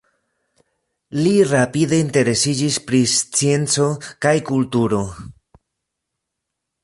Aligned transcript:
Li 1.17 1.33
rapide 1.49 1.99
interesiĝis 2.05 2.79
pri 2.87 3.03
scienco 3.13 3.85
kaj 4.27 4.33
kulturo. 4.49 5.03